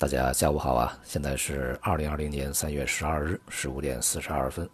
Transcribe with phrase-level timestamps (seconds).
[0.00, 0.98] 大家下午好啊！
[1.04, 4.66] 现在是二零二零年三月十二日十五点四十二分，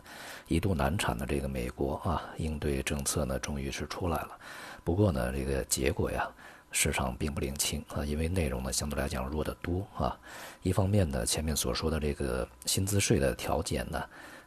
[0.46, 4.38] 一度难产的这个美国啊，应对政策呢终于是出来了。
[4.84, 6.30] 不过呢，这个结果呀，
[6.70, 10.16] 市场并不领情啊，因为内容呢相对来讲弱得多啊。
[10.62, 14.00] 一方面呢，前面所说的这个薪资税的调减呢，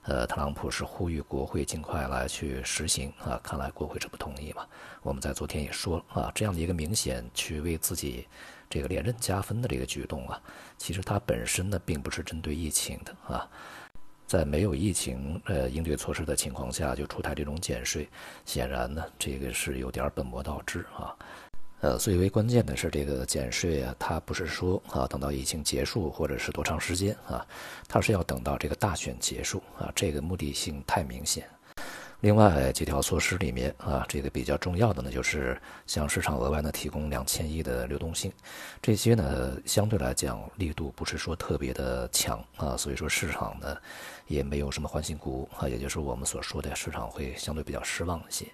[0.03, 4.65] 呃，特朗普是呼吁国会尽快来去实行啊，看来国会是不同意嘛。
[5.01, 8.27] 我们在昨天也说了啊，这样的一个明显去为自己。
[8.71, 10.39] 这个连任加分的这个举动啊，
[10.77, 13.49] 其实它本身呢并不是针对疫情的啊，
[14.27, 18.07] 在没有疫情呃应对措施的情况下就出台这种减税，
[18.45, 21.17] 显然呢这个是有点本末倒置啊，
[21.81, 27.45] 呃最为关键的是这个减税啊，它不是说啊等到疫情结束或者是多长时间啊，
[27.87, 31.47] 它是要等到这个大选结束啊，这个目的性太明显。
[32.21, 35.57] 另外几条措施里面啊，这个比较重要的呢，就是
[35.87, 38.29] 向市场额外呢提供两千亿的流动性，
[38.81, 43.77] 这些呢相对来讲力度不是说特别的强啊，所以说市场呢
[44.27, 48.45] 也没有什么欢欣鼓舞啊，也就是我们所说的市场会相对比较失望一些。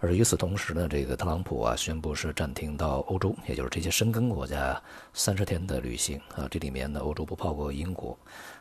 [0.00, 4.80] 而与此同时呢，这个特朗普啊宣布是暂停到欧洲，也就是这些深耕国家
[5.12, 8.16] 三十天的旅行啊，这里面呢欧洲不包括英国，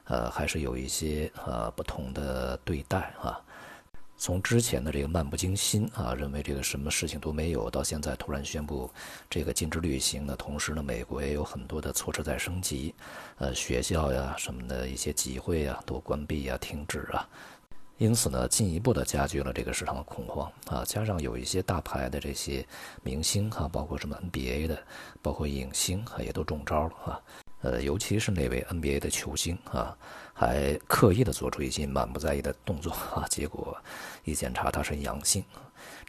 [0.05, 3.39] 呃还是有一些呃不同的对待啊。
[4.19, 8.89] 从之前的这个漫不经心啊，认为这个什么事情都没有，到现在突然宣布
[9.30, 12.95] 这个禁止旅行呢，同时呢，美国也有很多的措施在升级，
[13.38, 17.30] 呃，学校呀什么的一些集会呀都关闭呀、停止啊，
[17.98, 20.84] 因此呢，进一步的加剧了这个市场的恐慌啊。
[20.86, 22.66] 加上有一些大牌的这些
[23.04, 24.78] 明星哈，包括什么 NBA 的，
[25.22, 27.22] 包括影星啊，也都中招了啊。
[27.62, 29.98] 呃，尤其是那位 NBA 的球星啊，
[30.31, 33.76] 还刻意的做出一些满不在意的动作啊，结果
[34.23, 35.44] 一检查他是阳性，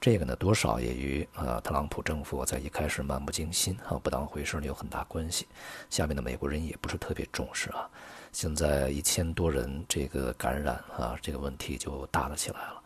[0.00, 5.46] 这个呢多少也与啊特朗普政府在一开始漫不经心啊不当回事呢有很大关系。
[5.90, 7.90] 下面的美国人也不是特别重视啊，
[8.30, 12.80] 现在一千多人这个感染啊，这个问题就大了起来了，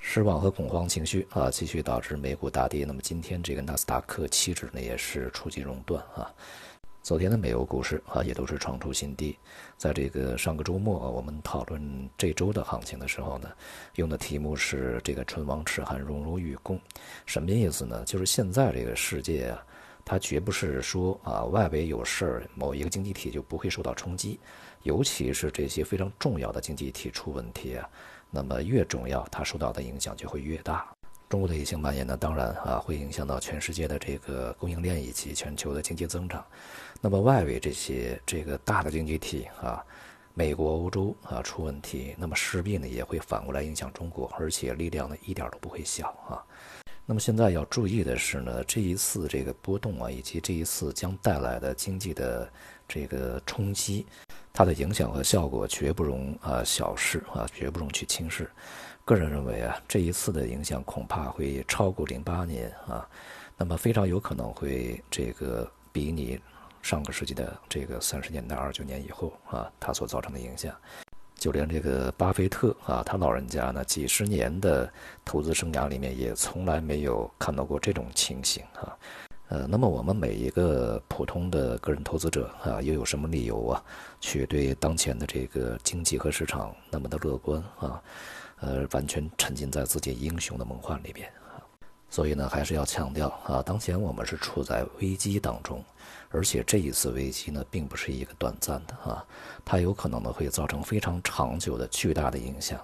[0.00, 2.84] 失望和恐慌情绪啊继续导致美股大跌。
[2.84, 6.34] 那么今天这个纳斯达克期指呢也是触及熔断啊。
[7.06, 9.38] 昨天的美欧股市啊，也都是创出新低。
[9.76, 13.48] 在这个上个周末，我们讨论这周的行情的时候呢，
[13.94, 16.80] 用的题目是这个“唇亡齿寒，荣辱与共”。
[17.24, 18.02] 什么意思呢？
[18.04, 19.64] 就是现在这个世界啊，
[20.04, 24.40] 它绝不是说啊，外围有事儿，某一个经济体就不会受到冲击。
[24.82, 27.88] 尤其是这些非常重要的经济体出问题啊，
[28.32, 30.95] 那么越重要，它受到的影响就会越大。
[31.28, 36.44] 中国的疫情蔓延呢，当然啊，会影响到全世界的这个供应链以及全球的经济增长。
[37.00, 39.84] 那么外围这些这个大的经济体啊，
[40.34, 46.38] 美国、欧洲啊出问题，那么势必呢也会反过来影响中国，而且力量呢一点都不会小啊。
[47.08, 52.50] 那么现在要注意的是呢，这一次这个波动啊，以及这一次将带来的经济的
[52.88, 54.04] 这个冲击，
[54.52, 58.50] 它的影响和效果绝不容啊小视啊，绝不容去轻视。
[59.04, 63.08] 个人认为啊，这一次的影响恐怕会超过零八年啊，
[63.56, 66.40] 那么非常有可能会这个比拟
[66.82, 70.74] 上个世纪的这个三十年代二九年以后啊，它所造成的影响，
[71.46, 74.92] 就连这个巴菲特啊，他老人家呢几十年的
[75.24, 78.98] 投资生涯里面也从来没有看到过这种情形啊，
[79.50, 83.80] 呃，那么我们每一个普通的个人投资者啊，又有什么理由啊，
[84.20, 88.02] 去对当前的这个经济和市场那么的乐观啊？
[88.58, 91.30] 呃，完全沉浸在自己英雄的梦幻里面，
[92.08, 95.84] 所以呢，还是要强调啊，当前我们是处在危机当中，
[96.30, 99.24] 而且这一次危机呢，并不是一个短暂的啊，
[99.64, 102.80] 它有可能呢会造成非常长久的巨大的影响，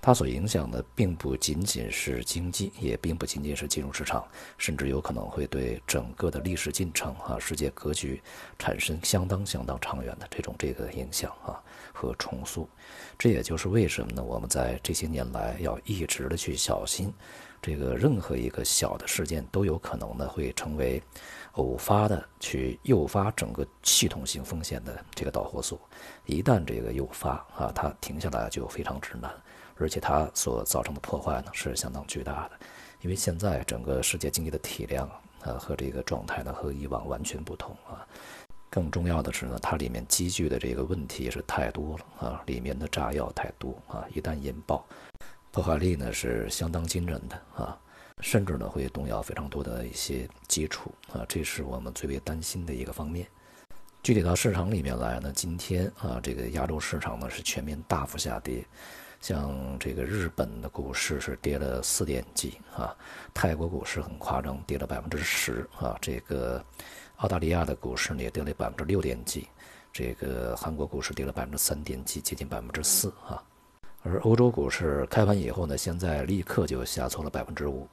[0.00, 4.24] 它所影响的并不仅仅是经济，也并不仅仅是金融市场，
[4.56, 8.22] 甚至有可能会对整个的历史进程啊、世界格局
[8.58, 11.60] 产生相当相当长远的这种这个影响啊。
[11.92, 12.66] 和重塑，
[13.18, 14.22] 这也就是为什么呢？
[14.22, 17.12] 我们在这些年来要一直的去小心，
[17.62, 21.02] 这个任何一个小的事件都有可能呢会成为
[21.52, 25.78] 偶发的去诱发整个系统性风险的这个导火索。
[26.26, 29.30] 一旦这个诱发啊，它停下来就非常之难，
[29.76, 32.52] 而且它所造成的破坏呢是相当巨大的。
[33.02, 35.06] 因为现在整个世界经济的体量
[35.42, 38.06] 啊和这个状态呢和以往完全不同啊。
[38.68, 44.86] 更重要的是呢，它里面积聚的这个问题是太多了啊，里面的炸药太多啊，一旦引爆，
[45.52, 47.78] 破坏力呢是相当惊人的啊，
[48.20, 53.26] 甚至呢会动摇非常多的一些基础啊，这是我们最为担心的一个方面。
[54.02, 58.64] 具体到市场里面来呢，今天啊，这个亚洲市场呢是全面大幅下跌，
[59.20, 62.96] 像这个日本的股市是跌了四点几啊，
[63.34, 66.64] 泰国股市很夸张，跌了百分之十啊，这个。
[67.16, 69.46] 澳大利亚的股市呢也跌了百分之六点几，
[69.92, 73.44] 这个韩国股市跌了百分之三点几，接近百分之四啊。
[74.02, 77.86] 而欧洲股市开盘以后呢，现在立刻就下挫了百分之五。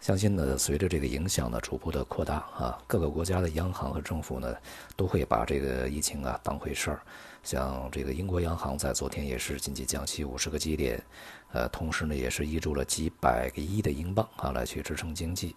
[0.00, 4.54] 相信呢，随着这个影响呢逐步的扩大啊，各个国家的央行和政府呢
[4.96, 7.02] 都会把这个疫情啊当回事儿。
[7.42, 11.02] 像这个英国央行在昨天也是紧急降息五十个基点，
[11.52, 15.54] 呃，同时呢也是挹注了几百个亿的英镑啊来去支撑经济。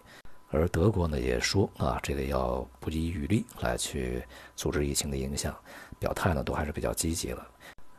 [0.50, 4.22] 而德国呢也说啊，这个要不遗余力来去
[4.54, 5.54] 阻止疫情的影响，
[5.98, 7.46] 表态呢都还是比较积极了。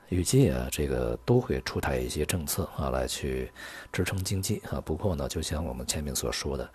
[0.09, 3.51] 预计啊，这个都会出台一些政策啊，来去
[3.91, 4.81] 支撑经济啊。
[4.81, 6.67] 不过呢，就像我们前面所说的，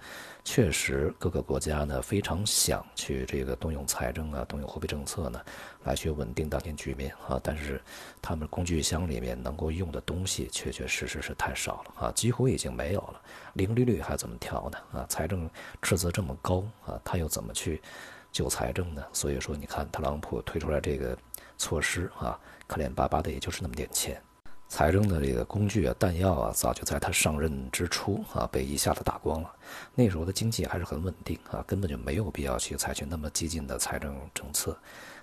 [0.44, 5.40] 确实各个国家呢非常想去这个动用财政啊，动用货币政策呢，
[5.82, 7.40] 来去稳定当前局面啊。
[7.42, 7.82] 但是
[8.22, 13.20] 他们工具箱里面能够用的东西，确确实实是太少了啊，几乎已经没有了。
[13.54, 14.78] 零利率还怎么调呢？
[15.00, 15.50] 啊，财政
[15.82, 17.82] 赤字这么高啊，他又怎么去
[18.30, 19.02] 救财政呢？
[19.12, 21.18] 所以说，你看特朗普推出来这个
[21.58, 22.38] 措施啊。
[22.66, 24.20] 可怜巴巴的，也就是那么点钱，
[24.68, 29.54] 财政的这个工具啊、弹药啊，早就在他上任之初啊被一下子打光了。
[29.94, 34.76] 那时候的经济还是很稳定啊，根本就没有必要去采取那么激进的财政政策。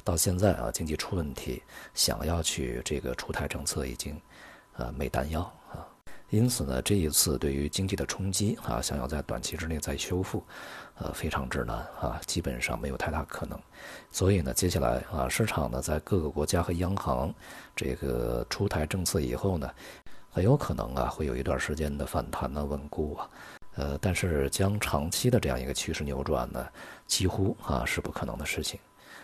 [0.03, 1.61] 到现在啊，经济出问题，
[1.93, 4.19] 想要去这个出台政策，已经
[4.73, 5.41] 啊没弹药
[5.71, 5.85] 啊。
[6.31, 10.41] 因此呢，这一次对于经济的冲击啊，想要在短期之内再修复，
[10.95, 13.59] 呃，非常之难啊，基本上没有太大可能。
[14.11, 17.33] 所以呢，接下来啊，市场呢在各个国家和央行
[17.75, 19.69] 这个出台政策以后呢，
[20.29, 23.29] 很有可能啊会有一段时间的反弹呢稳固啊，
[23.75, 26.65] 呃，但是将长期的这样一个趋势扭转呢，
[27.07, 28.79] 几乎啊是不可能的事情。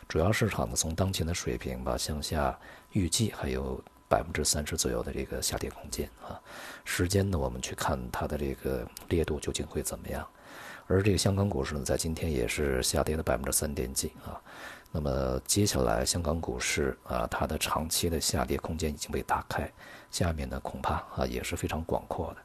[0.09, 2.59] 主要市场呢从当前的水平吧向下
[2.91, 3.81] 预计还有。
[4.09, 6.39] 百分之三十左右的这个下跌空间啊，
[6.85, 10.27] 时间呢，我们去看它的这个烈度究竟会怎么样。
[10.87, 14.39] 而这个香港股市呢，在今天也是下跌了百分之三点几啊。
[14.89, 19.69] 那么接下来香港股市啊，它的长期的下跌空间已经被打开，
[20.09, 22.37] 下面呢恐怕啊也是非常广阔的。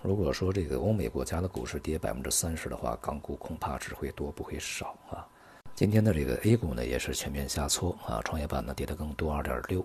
[0.00, 5.26] 如果说这个欧美国家的股市跌百分之三十的话，港股恐怕只会多不会少啊。
[5.74, 9.84] 今天的这个 A 股呢，也是全面下挫啊，创业板呢跌得更多，二点六。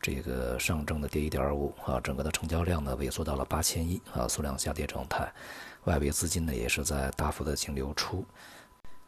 [0.00, 5.32] 这个上证的跌一点五啊，整个的成交量呢萎缩到了八千亿啊，缩量下跌状态，
[5.84, 8.24] 外围资金呢也是在大幅的净流出。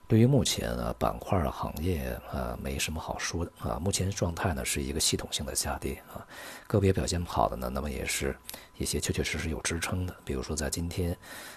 [0.08, 6.26] 对于目前啊板块行业啊没什么好说的啊，目前状态呢是一个系统性的下跌啊，
[6.66, 8.34] 个别表现不好的呢，那么也是
[8.78, 11.14] 一些确确实实有支撑的，比如说在今天，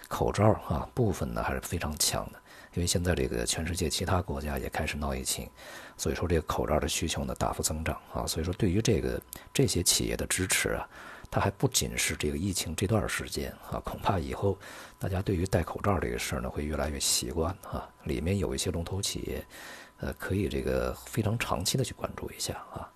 [0.09, 2.40] 口罩啊部分呢还是非常强的。
[2.73, 5.49] 因为现在这个全世界其他国家也开始闹疫情，
[5.97, 9.21] 所以说这个口罩的需求呢大幅增长啊，所以说对于这个
[9.53, 10.87] 这些企业的支持啊，
[11.29, 14.57] 它还不仅是这个疫情这段时间啊，恐怕以后
[14.97, 19.45] 大家对于戴口罩这个事儿呢会越来越习惯啊，里面有一些龙头企业，
[19.99, 22.89] 呃，可以这个非常长期的去关注一下啊。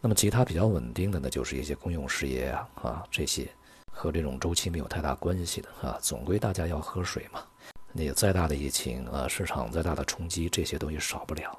[0.00, 3.46] 那么其他比较稳定的呢，就是一些公用事业啊啊这些
[3.92, 7.44] 和这种周期没有太大关系的啊，总归大家要喝水嘛。
[7.92, 11.58] 那再大的疫情啊，市场再大的冲击，这些东西少不了。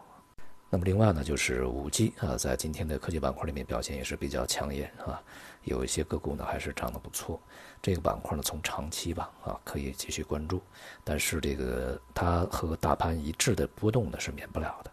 [0.70, 5.22] 那么另外呢，就是五 G 啊，在今天的科技板块里面表现也是比较抢眼啊，
[5.66, 7.38] 有一些个股呢还是涨得不错。
[7.82, 10.62] 这个板块呢，从长期吧啊，可以继续关注。
[11.04, 14.92] 但是这个它和大盘一致的波动呢是免不了的。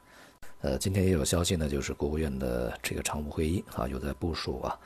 [0.62, 4.76] 呃，今天也有消息呢，就是国务院的这个常务会议啊，又在部署啊，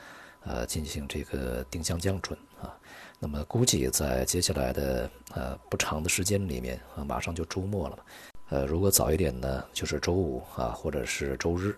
[0.45, 2.73] 呃，进行这个定向降准啊。
[3.19, 7.99] 那么估计在接下来的呃不长的时间里面啊，马上就周末了。
[8.49, 11.75] 呃，如果早一点呢，就是周五啊，或者是周日，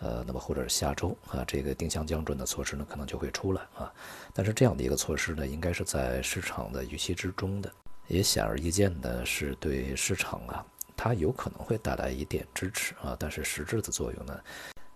[0.00, 3.90] 呃，那么或者是下周啊，这个定向降准的措施呢，可能就会出来啊。
[4.34, 7.72] 但是这样的一个措施呢，应该是在市场的预期之中的，
[8.08, 13.16] 也显而易见的是对市场啊，它有可能会带来一点支持啊。
[13.18, 14.38] 但是实质的作用呢，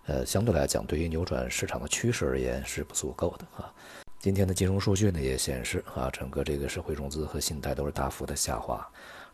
[0.05, 3.73] 呃，相对来讲，对于扭转市场的趋势而言是不足够的啊。
[4.19, 8.85] 今天的金融数据呢也显示啊，整个这个社会融资和信贷都是大幅的下滑。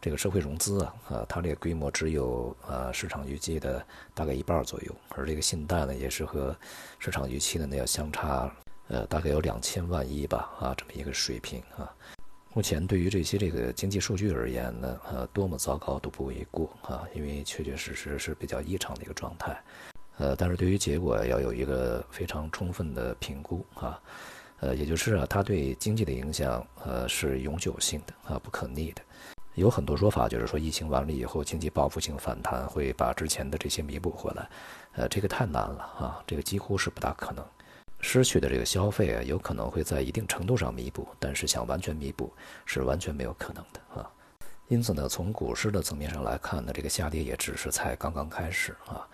[0.02, 6.56] 这个社会融资啊，啊，它这个规模只有呃市场预计的大概一半左右，而这个信贷呢也是和
[7.00, 8.52] 市场预期的呢要相差
[8.88, 11.92] 呃大概有两千万亿吧啊这么一个水平啊。
[12.54, 19.62] 目前对于这些这个经济数据而言呢，呃多么糟糕都不为过啊，因为确确实实是比较异常的一个状态。
[20.20, 24.00] 呃，但是对于结果要有一个非常充分的评估啊。
[24.62, 29.02] 呃，也就是啊，它对经济的影响，呃，是永久性的啊，不可逆的。
[29.56, 34.50] 有很多说法，就是说疫情完了以后，经济报复性反弹会把之前的这些弥补回来。
[34.96, 37.46] 呃，这个太难了啊，这个几乎是不大可能。
[38.02, 42.30] 失去的这个消费啊，有可能会在一定程度上弥补，但是想完全弥补
[42.66, 44.12] 是完全没有可能的啊。
[44.68, 49.08] 因此呢，从股市的层面上来看呢，这个下跌也只是才刚刚开始啊。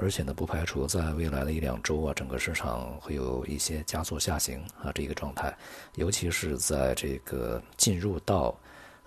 [0.00, 5.54] 而且呢，不排除在未来的一两周啊，整个市场会有一些加速下行啊这个状态，
[5.96, 8.56] 尤其是在这个进入到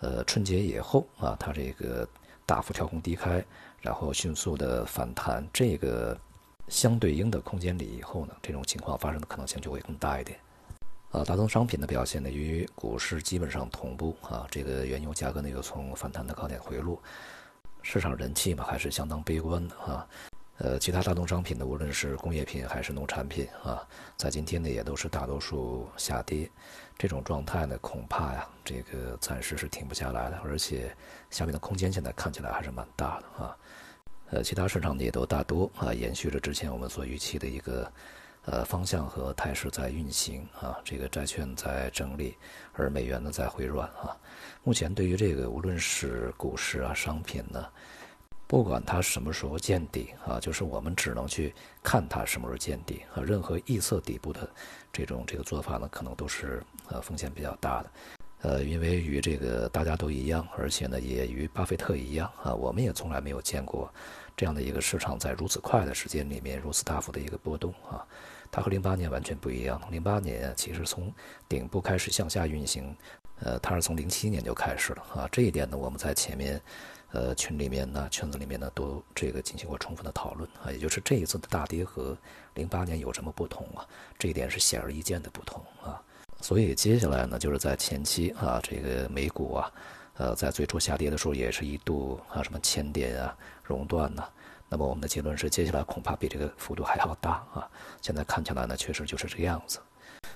[0.02, 2.08] 呃春节以后啊，它这个
[2.46, 3.44] 大幅跳空低开，
[3.82, 6.16] 然后迅速的反弹，这个
[6.68, 10.38] 相对应的空间里以后呢，这种情况发生的可能性就会更大一点。
[11.12, 14.46] 啊，大宗商品的表现呢，与股市基本上同步啊。
[14.52, 17.02] 这个原油价格呢又从反弹的高点回落，
[17.82, 20.08] 市场人气嘛还是相当悲观的啊。
[20.58, 26.50] 呃，其他大宗商品呢，无论是工业品还是农产品啊，在今天呢也都是大多数下跌。
[26.98, 30.96] 这种状态呢，恐怕呀，这个暂时是停不下来的，而且
[31.30, 33.58] 下面的空间现在看起来还是蛮大的啊。
[34.30, 37.92] 呃，其他市场呢也都大多啊延续着之前我们所预期的一个。
[38.46, 42.36] 呃，方向和态势在运行啊，这个债券在整理，
[42.74, 44.12] 而美元呢在回软啊。
[44.66, 47.66] 目前对于这个，无论是股市啊、商品呢，
[48.48, 53.24] 不管它什么时候见底啊，就是我们只能去看它什么时候见底啊。
[53.24, 54.48] 任何预测底部的
[54.92, 57.92] 这种这个做法呢，可能都是呃风险比较大的。
[58.42, 63.92] 呃，因为与这个大家都一样，而且呢也与巴菲特一样啊，我们也从来没有见过
[64.36, 68.06] 这样的一个市场在如此快的时间里面如此大幅的一个波动啊。
[68.52, 69.82] 它和零八年完全不一样。
[69.90, 71.12] 零八年其实从
[71.48, 72.96] 顶部开始向下运行，
[73.40, 75.30] 呃，它是从零七年就开始了啊。
[75.32, 76.62] 这一点呢，我们在前面，
[77.14, 80.72] 呃，群里面呢、圈子里面呢，都这个进行过充分的讨论啊。
[80.72, 82.18] 也就是这一次的大跌和
[82.56, 83.88] 零八年有什么不同啊？
[84.18, 86.02] 这一点是显而易见的不同啊。
[86.42, 89.72] 所以接下来呢，就是在前期啊，这个美股啊，
[90.16, 94.28] 呃，在最初下跌的时候，也是一度啊，什么千点啊，熔断呐。
[94.68, 97.70] 那么我们的结论是，接下来恐怕比这个幅度还要大啊！
[98.02, 99.78] 现在看起来呢，确实就是这个样子。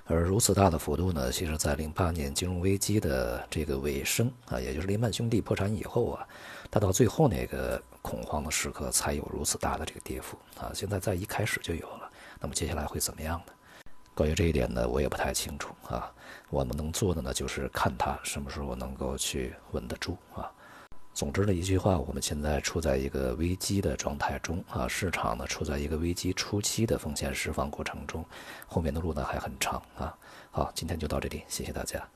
[0.05, 6.27] 而如此大的幅度呢，其实在零八年金融危机的这个尾声啊，也就是雷曼兄弟破产以后啊，
[6.69, 10.71] 它到最后那个恐慌的时刻才有如此大的这个跌幅啊。
[10.73, 12.09] 现在在一开始就有了，
[12.39, 13.53] 那么接下来会怎么样呢？
[14.13, 16.11] 关于这一点呢，我也不太清楚啊。
[16.49, 20.51] 我们能做的呢，就是看它什么时候能够去稳得住啊。
[21.13, 28.23] 总之的一句话，我们现在处在一个危机的状态中啊，市场呢处在一个危机初期的风险释放过程中，
[28.67, 30.15] 后面的路呢还很长啊。
[30.51, 32.07] 好，今天就到这里，谢谢大家。